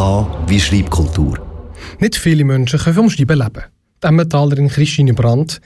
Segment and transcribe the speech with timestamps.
[0.00, 1.38] K wie Schreibkultur.
[1.98, 3.64] Nicht viele Menschen können vom Schreiben leben.
[4.02, 5.60] Die Emmentalerin Christine Brandt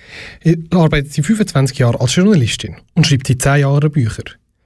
[0.73, 4.25] arbeitet seit 25 Jahren als Journalistin und schreibt seit 10 Jahren Bücher.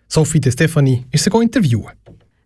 [0.09, 1.93] Sophie De Stefani ist sie interviewen.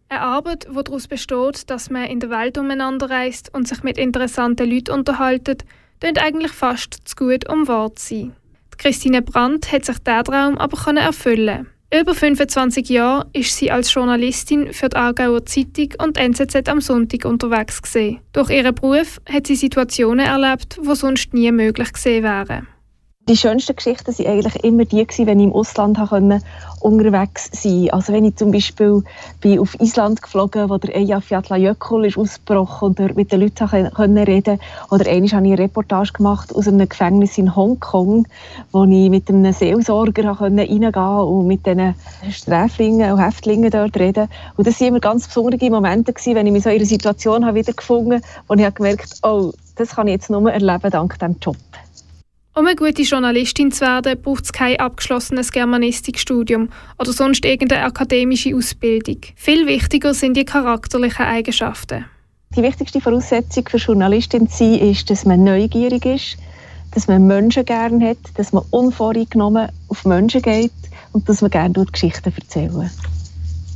[0.09, 3.99] Eine Arbeit, die daraus besteht, dass man in der Welt umeinander reist und sich mit
[3.99, 5.65] interessanten Leuten unterhaltet,
[6.01, 8.33] klingt eigentlich fast zu gut, um wahr zu sein.
[8.79, 14.73] Christine Brandt hat sich diesen Traum aber erfüllen über 25 Jahre ist sie als Journalistin
[14.73, 18.21] für die Aargauer Zeitung und NZZ am Sonntag unterwegs gewesen.
[18.33, 22.67] Durch ihren Beruf hat sie Situationen erlebt, die sonst nie möglich gewesen wären.
[23.29, 25.97] Die schönsten Geschichten waren eigentlich immer die, wenn ich im Ausland
[26.81, 27.95] unterwegs sein konnte.
[27.95, 29.05] Also wenn ich zum Beispiel
[29.41, 34.59] bin auf Island geflogen wo der Eyjafjallajökull ist ausgebrochen und mit den Leuten reden konnte.
[34.91, 38.27] Oder einmal habe ich eine Reportage gemacht aus einem Gefängnis in Hongkong,
[38.73, 41.95] wo ich mit einem Seelsorger reingehen konnte und mit den
[42.29, 44.27] Sträflingen und Häftlingen dort reden.
[44.57, 48.15] Und das waren immer ganz besondere Momente, wenn ich mich so in einer Situation wiedergefunden
[48.15, 51.57] habe, wo ich gemerkt habe, oh, das kann ich jetzt nur erleben dank diesem Job.
[52.55, 58.55] Um eine gute Journalistin zu werden, braucht es kein abgeschlossenes Germanistikstudium oder sonst irgendeine akademische
[58.55, 59.17] Ausbildung.
[59.37, 62.05] Viel wichtiger sind die charakterlichen Eigenschaften.
[62.55, 66.37] Die wichtigste Voraussetzung für Journalistin zu sein ist, dass man neugierig ist,
[66.91, 70.73] dass man Menschen gerne hat, dass man unvoreingenommen auf Menschen geht
[71.13, 72.91] und dass man gerne Geschichten erzählen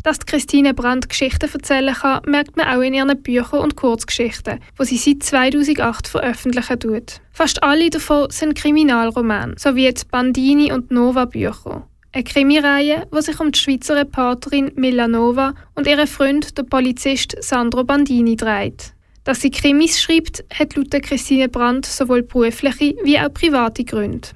[0.07, 4.85] dass Christine Brandt Geschichten erzählen kann, merkt man auch in ihren Büchern und Kurzgeschichten, die
[4.85, 7.21] sie seit 2008 veröffentlichen tut.
[7.33, 11.89] Fast alle davon sind Kriminalromane, sowie die Bandini und Nova Bücher.
[12.13, 17.35] Eine Krimireihe, die sich um die Schweizer Reporterin Mila Nova und ihren Freund, der Polizist
[17.41, 18.93] Sandro Bandini, dreht.
[19.25, 24.29] Dass sie Krimis schreibt, hat laut Christine Brandt sowohl berufliche wie auch private Gründe.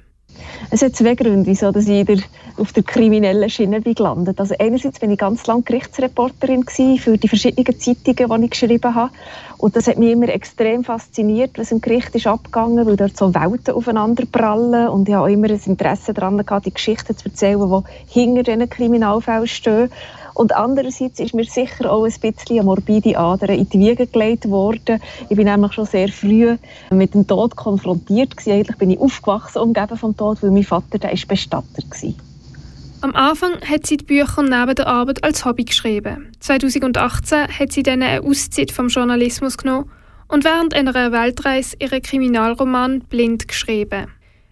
[0.69, 2.07] Es hat zwei Gründe, wieso dass ich
[2.57, 4.39] auf der kriminellen Schiene bin gelandet.
[4.39, 6.65] Also einerseits bin ich ganz lange Gerichtsreporterin
[6.97, 9.11] für die verschiedenen Zeitungen, die ich geschrieben habe.
[9.57, 13.33] Und das hat mich immer extrem fasziniert, was im Gericht ist abgegangen, weil dort so
[13.33, 14.89] Welten aufeinander prallen.
[14.89, 18.43] Und ich habe auch immer ein Interesse daran gehabt, die Geschichten zu erzählen, die hinter
[18.43, 19.89] diesen Kriminalfällen stehen.
[20.33, 24.49] Und andererseits ist mir sicher auch ein bisschen eine morbide Ader in die Wiege gelegt
[24.49, 25.01] worden.
[25.29, 26.57] Ich bin nämlich schon sehr früh
[26.89, 28.53] mit dem Tod konfrontiert gewesen.
[28.53, 32.13] Eigentlich bin ich aufgewachsen umgeben vom Tod, weil mein Vater der ist Bestatter war.
[33.01, 36.31] Am Anfang hat sie die Bücher neben der Arbeit als Hobby geschrieben.
[36.39, 39.89] 2018 hat sie dann eine Auszeit vom Journalismus genommen
[40.27, 44.07] und während einer Weltreise ihren Kriminalroman Blind geschrieben.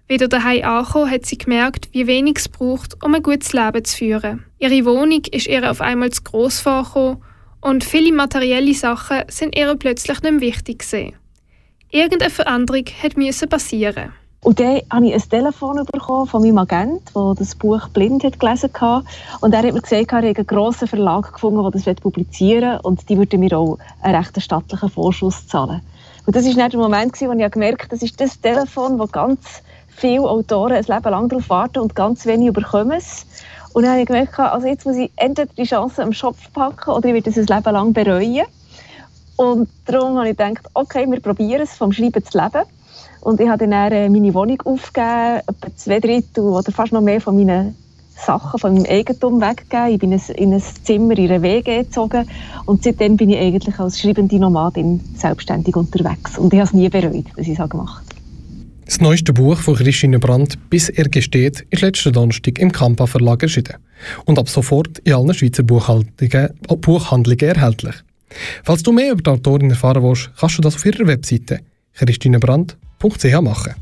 [0.07, 3.97] Wieder daheim angekommen, hat sie gemerkt, wie wenig es braucht, um ein gutes Leben zu
[3.97, 4.43] führen.
[4.57, 7.23] Ihre Wohnung ist ihr auf einmal zu gross vorgekommen
[7.61, 11.13] und viele materielle Sachen sind ihr plötzlich nicht mehr wichtig gewesen.
[11.91, 12.85] Irgendeine Veränderung
[13.15, 14.13] musste passieren.
[14.41, 18.39] Und dann habe ich ein Telefon bekommen von meinem Agent, der das Buch blind hat
[18.39, 19.03] gelesen hat.
[19.41, 22.79] Und er hat mir gesagt, er habe einen grossen Verlag gefunden, der das publizieren will.
[22.83, 25.81] Und die würden mir auch einen recht stattlichen Vorschuss zahlen.
[26.25, 29.11] Und das war dann der Moment, wo ich gemerkt habe, das ist das Telefon, das
[29.11, 33.25] ganz viele Autoren ein Leben lang darauf warten und ganz wenig bekommen es.
[33.73, 36.91] Und dann habe ich gemerkt, also jetzt muss ich entweder die Chance am Schopf packen
[36.91, 38.45] oder ich werde es ein Leben lang bereuen.
[39.35, 42.63] Und darum habe ich gedacht, okay, wir probieren es, vom Schreiben zu leben.
[43.21, 47.19] Und ich habe dann äh, meine Wohnung aufgegeben, etwa zwei Drittel oder fast noch mehr
[47.19, 47.75] von meinen
[48.25, 49.93] Sachen von meinem Eigentum weggegeben.
[49.93, 52.29] Ich bin in ein Zimmer in einer WG gezogen
[52.65, 56.37] und seitdem bin ich eigentlich als schreibende Nomadin selbstständig unterwegs.
[56.37, 58.19] Und ich habe es nie bereut, dass ich es gemacht habe.
[58.85, 63.43] Das neueste Buch von Christine Brandt, «Bis er gesteht», ist letzten Donnerstag im Kampa Verlag
[63.43, 63.75] erschienen
[64.25, 67.95] und ab sofort in allen Schweizer Buchhandlungen erhältlich.
[68.63, 71.59] Falls du mehr über die Autorin erfahren willst, kannst du das auf ihrer Webseite
[72.05, 73.75] christinebrandt.ch machen.